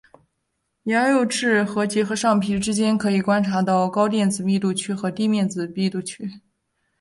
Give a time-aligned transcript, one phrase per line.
[0.85, 6.41] 牙釉质和结合上皮之间可以观察到高电子密度区和低电子密度区。